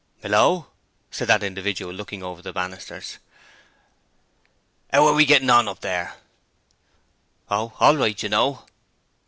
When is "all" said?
7.79-7.95